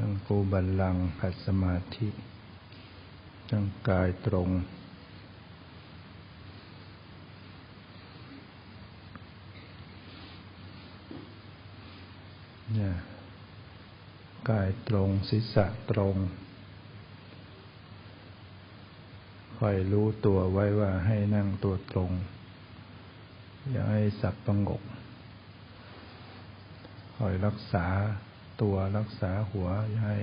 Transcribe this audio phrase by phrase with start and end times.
[0.00, 2.08] นั่งปูบัลลังขัดสมาธิ
[3.50, 4.48] ตั้งกายตรง
[12.72, 12.94] เนี่ย
[14.50, 16.16] กายตรงศีรษะตรง
[19.58, 22.10] คอยรู้ตัวไว้ว่าให้นั่งตัวตรง
[23.70, 24.82] อย่าให้สับประงก
[27.16, 27.86] คอยรักษา
[28.60, 29.68] ตัวรักษาหัว
[30.04, 30.16] ให้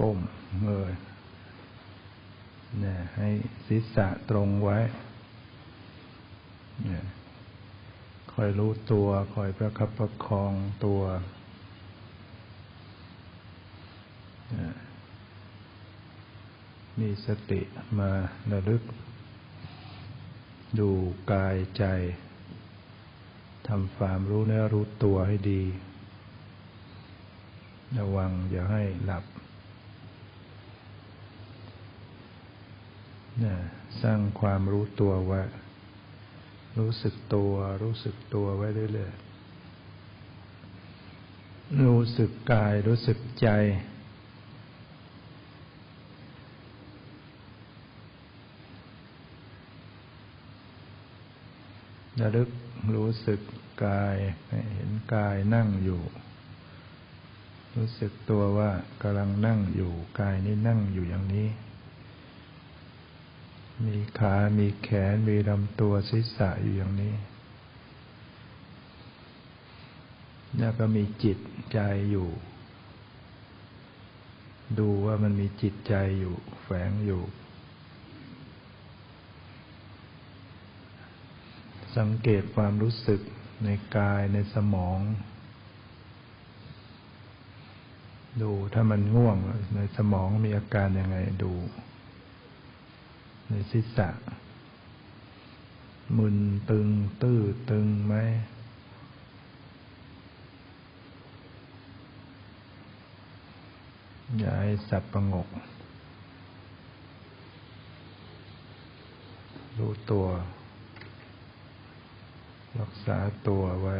[0.00, 0.18] ก้ม
[0.62, 0.92] เงย
[2.80, 3.28] เนี่ยให้
[3.66, 4.78] ศีรษะตรงไว้
[6.82, 7.04] เนี่ย
[8.32, 10.52] คอยรู้ตัวคอยประคับประคอง
[10.84, 11.02] ตัว
[17.00, 17.60] มีสติ
[17.98, 18.10] มา
[18.52, 18.82] ระลึก
[20.78, 20.90] ดู
[21.32, 21.84] กายใจ
[23.68, 25.62] ทำความรู้เนื้อรู้ตัวให้ดี
[27.98, 29.24] ระวังอย่าให้หลับ
[33.44, 33.54] นะ
[34.02, 35.40] สร้างความรู้ตัวไว้
[36.78, 39.24] รู้สึกตัว รู้สึกตัวไว้เรื่อยๆ
[41.84, 43.48] รู้สึกกายรู้สึกใจ
[52.20, 52.48] ระลึก
[52.94, 53.40] รู้สึก
[53.84, 54.16] กาย
[54.74, 56.00] เห็นกายนั่งอยู่
[57.76, 58.70] รู้สึกตัวว่า
[59.02, 61.48] กำลังนั่งอยู่กายนี้นั่งอยู่อย่างนี้
[63.86, 67.14] มีขา มีแขน มีลำตัวศีรษะอยู่อย่างนี้
[70.58, 71.38] แล้วก็มีจิต
[71.72, 71.78] ใจ
[72.10, 72.28] อยู่
[74.78, 77.22] ดูว่ามันมีจิตใจอยู่ แฝงอยู่
[81.96, 83.20] สังเกตความรู้สึก
[83.64, 85.00] ในกายในสมอง
[88.42, 89.36] ดูถ้ามันง่วง
[89.74, 91.52] ในสมองมีอาการยังไงดู
[93.48, 94.08] ในศีรษะ
[96.16, 96.36] มึน
[96.70, 96.88] ตึง
[97.22, 98.14] ตื้อตึงไหม
[104.38, 105.48] อย่าให้สับประงก
[109.78, 110.26] รู้ตัว
[112.80, 113.96] รักษาตัวไว้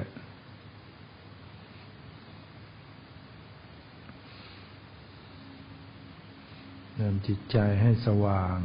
[6.96, 8.58] เริ่มจิตใจให้สว่าง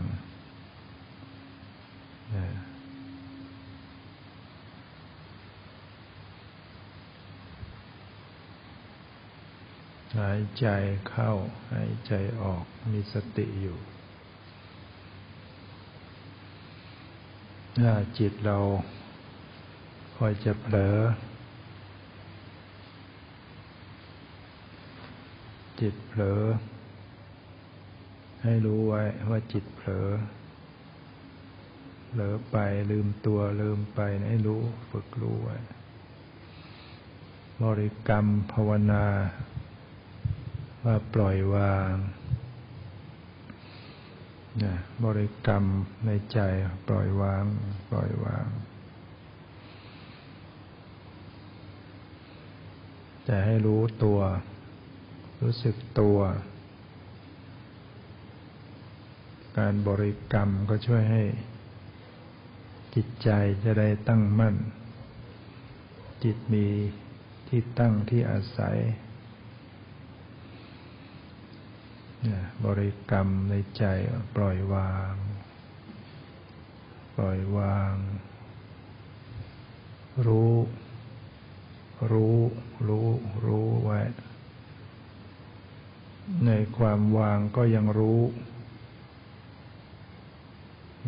[10.18, 10.68] หายใจ
[11.10, 11.32] เข้า
[11.72, 13.78] หายใจออกมีสติอยู่
[17.78, 18.58] ถ้าจิตเรา
[20.16, 20.98] คอยจะเผลอ
[25.80, 26.42] จิตเผลอ
[28.44, 30.08] ให้รู้ไว้ว่าจิตเผลอ
[32.08, 32.58] เผลอไป
[32.92, 34.62] ลืมตัวลืมไปให้รู้
[34.92, 35.58] ฝึกรู้ไว้
[37.64, 39.06] บริกรรมภาวนา
[40.84, 41.94] ว่าปล่อยวาง
[44.64, 44.74] นะ
[45.04, 45.64] บริกรรม
[46.06, 46.40] ในใจ
[46.88, 47.44] ปล่อยวาง
[47.90, 48.48] ปล่อยวาง
[53.26, 54.20] แต่ให้รู้ตัว
[55.42, 56.18] รู้สึกตัว
[59.60, 61.24] การบริกรรมก็ช่วยให้
[62.96, 63.30] จิตใจ
[63.64, 64.56] จะได้ตั้งมั่น
[66.24, 66.68] จิตมี
[67.48, 68.78] ที่ตั้งที่อาศัย
[72.66, 73.84] บริกรรมในใจ
[74.36, 75.14] ปล่อยวาง
[77.16, 77.94] ปล่อยวาง
[80.28, 80.56] รู้
[82.12, 82.38] รู้
[82.88, 83.08] รู้
[83.46, 84.00] รู้ไว้
[86.46, 88.22] ในความวางก็ยังรู้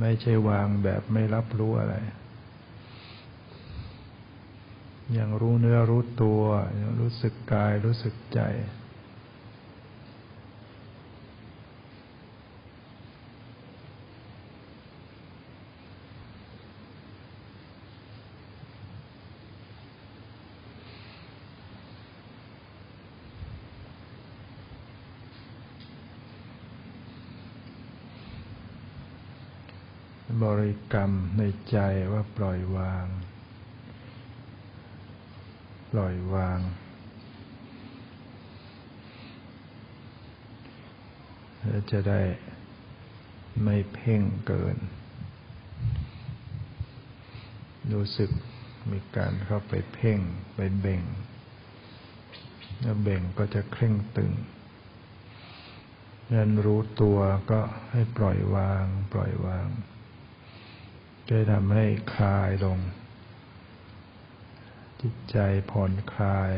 [0.01, 1.95] ไม่ใช่วางแบบไม่รับรู้อะไร
[5.17, 6.43] ยังรู้เนื้อรู้ตัว
[6.81, 8.41] ยังรู้สึกกายรู้สึกใจ
[30.43, 31.77] บริกรรมในใจ
[32.11, 33.05] ว่าปล่อยวาง
[35.91, 36.59] ปล่อยวาง
[41.65, 42.21] แล้วจะได้
[43.63, 44.77] ไม่เพ่งเกิน
[47.93, 48.31] รู้สึก
[48.91, 50.19] มีการเข้าไปเพ่ง
[50.55, 51.03] ไปเบ่ง
[52.81, 54.31] แล้วเบ่งก็จะเคร่งตึง
[56.33, 57.19] งั้นรู้ตัว
[57.51, 57.61] ก็
[57.91, 59.67] ให้ปล่อยวาง ปล่อยวาง
[61.33, 61.85] จะทำให้
[62.15, 62.79] คลายลง
[65.01, 65.37] จิตใจ
[65.71, 66.53] ผ่อนคลาย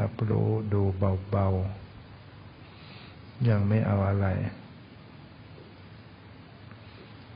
[0.00, 0.82] รับรู้ดู
[1.30, 4.26] เบาๆ ยังไม่เอาอะไร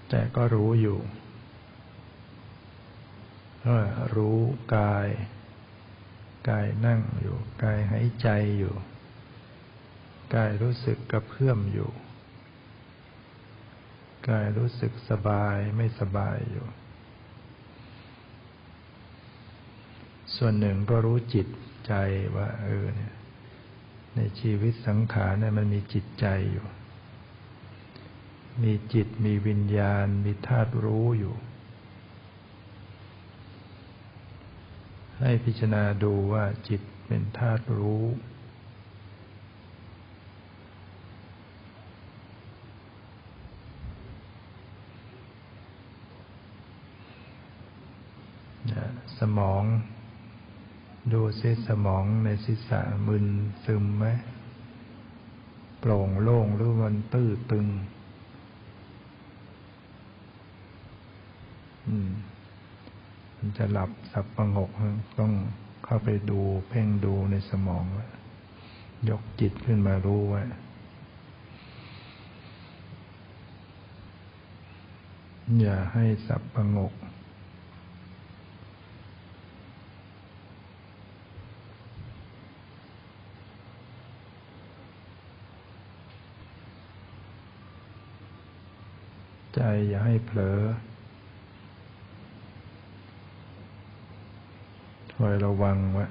[0.09, 0.99] แต่ก็รู้อยู่
[4.15, 4.39] รู้
[4.77, 5.09] กาย
[6.49, 8.29] กายนั่งอยู่ กายหายใจ
[8.59, 8.75] อยู่
[10.35, 11.91] กายรู้สึกกระเพื่อมอยู่
[14.29, 16.67] กายรู้สึกสบายไม่สบายอยู่
[20.37, 21.47] ส่วนหนึ่งก็รู้จิต
[21.87, 21.93] ใจ
[22.37, 23.15] ว่าเออเนี่ย
[24.17, 26.67] ในชีวิตสังขารเนี่ยมันมีจิตใจอยู่
[28.63, 31.35] มีจิตมีวิญญาณ มีธาตุรู้อยู่
[35.21, 38.05] ให้พิจารณาดูว่าจิตเป็นธาตุรู้
[49.19, 49.63] สมอง
[51.13, 53.27] ดูซิสมองในศีรษะมึน
[53.65, 54.07] ซึมไหม
[55.81, 57.67] โปร่งโล่งหรือมันตื้อตึง
[61.87, 62.11] อืม
[63.37, 64.71] มันจะหลับสับประงก
[65.19, 65.33] ต้อง
[65.85, 68.13] เข้าไปดูเพ่งดูในสมองแล้ว
[69.09, 70.43] ยกจิตขึ้นมารู้ไว้
[75.61, 76.93] อย่าให้สับประงก
[89.55, 90.61] ใจ อย่าให้เผลอ
[95.17, 96.05] คอยระวังไว้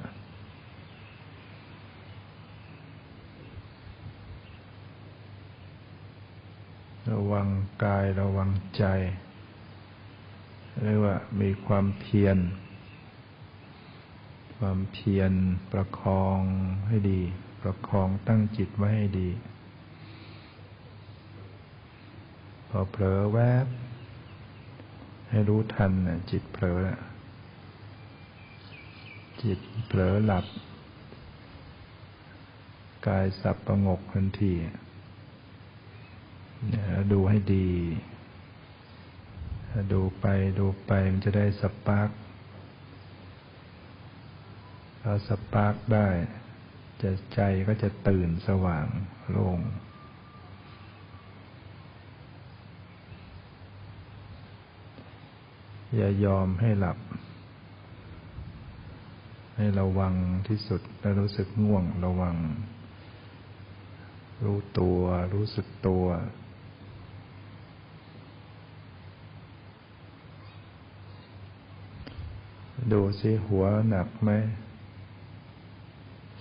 [7.12, 7.48] ระวัง
[7.84, 8.84] กายระวังใจ
[10.84, 12.38] เรียกว่ามีความเพียร
[14.58, 15.32] ความเพียร
[15.72, 16.40] ประคอง
[16.88, 17.22] ให้ดี
[17.62, 19.30] ประคองตั้งจิตไว้ให้ดี
[22.67, 23.68] พ อเผลอแวบ
[25.30, 25.92] ให้รู้ทัน
[26.32, 26.82] จิตเผลอ
[29.44, 30.46] จิตเผลอหลับ
[33.08, 34.54] กายสับประงกทันที
[37.12, 37.70] ดูให้ดี
[39.94, 40.26] ดูไป
[40.60, 42.10] ดูไปมันจะได้ spark
[45.02, 46.08] พอ spark ได้
[47.02, 48.88] จะใจก็จะตื่นสว่าง
[49.30, 49.60] โล่ง
[55.96, 56.98] อย่ายอมให้หลับ
[59.56, 60.14] ให้ระวัง
[60.48, 62.36] ที่สุดแล้วรู้สึกง่วงระวัง
[64.44, 65.02] รู้ตัว
[65.34, 66.06] รู้สึกตัว
[72.92, 74.30] ดูสิหัวหนักไหม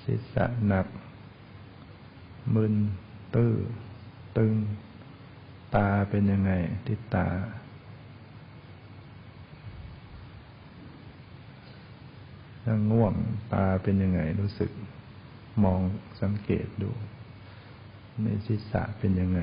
[0.02, 0.87] ศีรษะหนัก
[2.54, 2.75] มึน
[3.34, 3.54] ตื้อ
[4.37, 4.52] ตึง
[5.75, 6.52] ตาเป็นยังไง
[6.87, 7.28] ที่ตา
[12.69, 13.15] ถ้าง่วง
[13.53, 14.71] ตาเป็นยังไงรู้สึก
[15.65, 15.81] มอง
[16.20, 16.91] สังเกตดู
[18.23, 19.41] ในศีรษะเป็นยังไง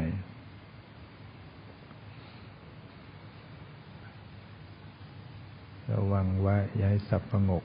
[5.92, 7.63] ระวังไว้ย้ายสับประงก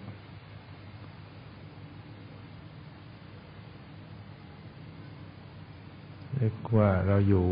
[6.36, 7.46] เรียกว่าเราอยู่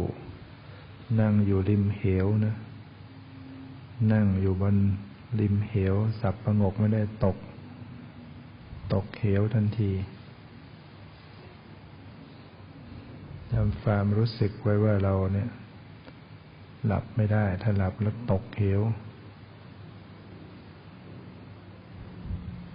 [1.21, 2.55] นั่งอยู่ริมเหวนะ
[4.13, 4.77] นั่งอยู่บน
[5.41, 7.37] ริมเหว สับประงกไม่ได้ตก
[8.93, 9.93] ตกเหวทันที
[13.53, 15.51] ทำความรู้สึกไว้ว่าเราเนี่ย
[16.87, 18.81] หลับไม่ได้ ถ้าหลับแล้วตกเหว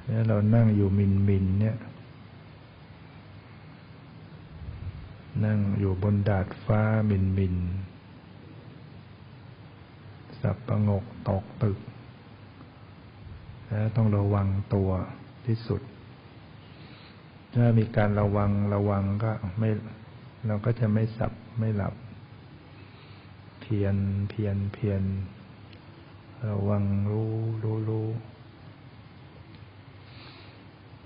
[0.08, 1.78] แล้วเรานั่งอยู่มินมินเนี่ย
[5.46, 7.56] นั่งอยู่บนดาดฟ้ามินมิน
[10.42, 11.80] สับประงกตกตึก
[13.68, 14.90] แล้วต้องระวังตัว
[15.46, 15.82] ที่สุด
[17.56, 19.70] ถ้ามีการระวังระวังก็ไม่
[20.48, 21.94] เราก็จะไม่สับไม่หลับ
[23.62, 23.96] เพียน
[24.30, 25.04] เพียนเพียน
[26.50, 28.10] ระวังรู้รู้รู้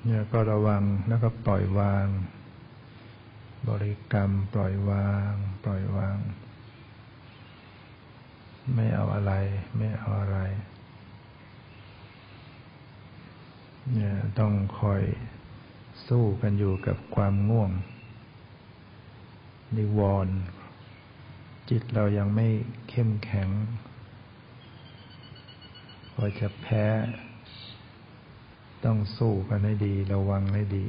[0.03, 2.07] เนี่ยก็ระวังแล้วก็ปล่อยวาง
[3.69, 5.31] บริกรรมปล่อยวาง
[5.65, 6.17] ปล่อยวาง
[8.75, 9.33] ไม่เอาอะไร
[9.77, 10.39] ไม่เอาอะไร
[13.93, 15.01] เนี่ยต้องคอย
[16.07, 17.71] สู้กันอยู่กับความง่วง
[19.77, 20.35] นิวรณ์
[21.69, 22.47] จิตเรายังไม่
[22.89, 23.50] เข้มแข็ง
[26.13, 26.85] พอจะแพ้
[28.85, 30.85] ต้องสู้กันให้ดี ระวังให้ดี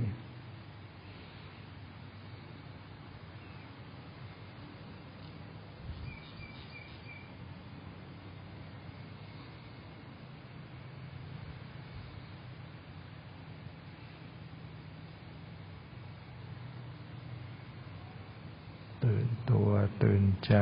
[19.09, 20.55] ตื่นใจ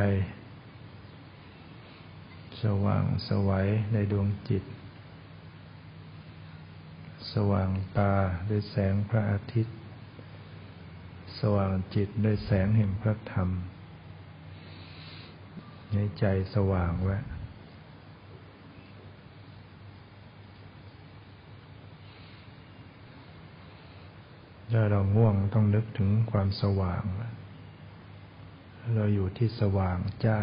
[2.63, 4.65] สว่างสวัยในดวงจิต
[7.33, 8.15] สว่างตา
[8.49, 9.77] ด้วยแสงพระอาทิตย์
[11.41, 13.49] สว่างจิตด้วยแสงแห่งพระธรรม
[15.95, 16.25] ในใจ
[16.55, 17.17] สว่างไว้
[24.73, 27.05] ถ้าเราง่วงต้องนึกถึงความสว่าง
[28.93, 30.39] เราอยู่ที่สว่างจ้า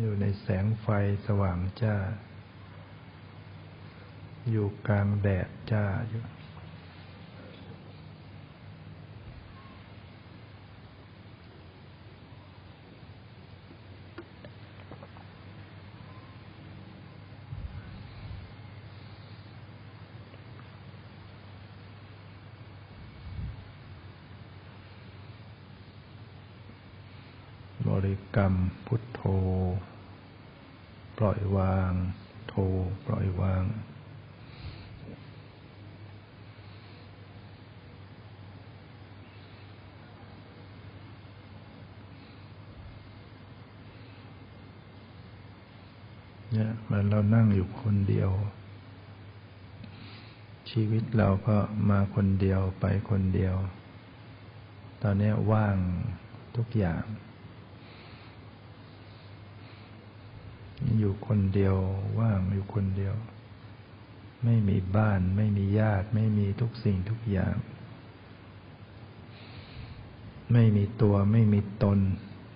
[0.00, 0.86] อยู่ในแสงไฟ
[1.26, 1.94] สว่างจ้า
[4.50, 6.22] อยู่กลางแดดจ้าอยู่
[28.08, 28.54] ริกรรม
[28.86, 29.20] พุทโธ
[31.18, 31.92] ปล่อยวาง
[32.48, 32.54] โธ
[33.06, 33.64] ปล่อยวาง
[46.52, 48.30] เนี่ยมันเรานั่งอยู่คนเดียว
[50.70, 51.56] ชีวิตเราก็
[51.90, 53.56] มาคนเดียวไปคนเดียว
[55.02, 55.76] ตอนนี้ว่าง
[56.56, 57.02] ทุกอย่าง
[60.98, 61.76] อยู่คนเดียว
[62.18, 63.14] ว่างอยู่คนเดียว
[64.44, 67.56] ไม่มีบ้าน ไม่มีญาติ ไม่มีทุกสิ่งทุกอย่าง
[70.52, 71.98] ไม่มีตัวไม่มีตน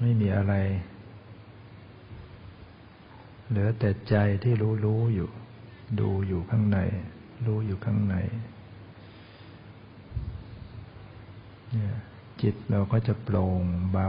[0.01, 0.55] ไม่มีอะไร
[3.49, 5.31] เหลือแต่ใจที่รู้รู้อยู่
[6.01, 6.79] ดูอยู่ข้างใน
[7.47, 8.17] รู้อยู่ข้างใน
[11.71, 11.95] เนี่ย
[12.41, 13.63] จิตเราก็จะโปร่ง
[13.93, 14.09] เบา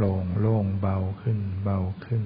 [0.00, 2.24] ปร่งโล่งเบาขึ้นเบาขึ้น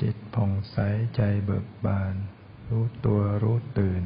[0.00, 0.76] จิตผ่องใส
[1.16, 2.14] ใจเบิกบาน
[2.68, 4.02] รู้ตัวรู้ตื่น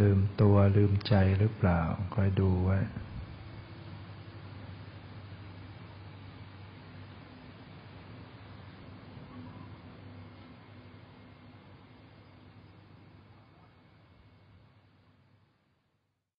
[0.00, 1.82] ลืมตัวลืมใจหรือเปล่า
[2.14, 2.78] คอยดูไว้